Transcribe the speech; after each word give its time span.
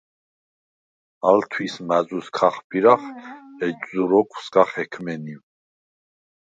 ალ 1.31 1.39
თვის 1.51 1.75
მაზუს 1.91 2.27
ქახბირახ, 2.39 3.03
ეჯზუ 3.69 4.03
როქვ 4.17 4.33
სგა 4.49 4.63
ხექმენივ. 4.75 5.41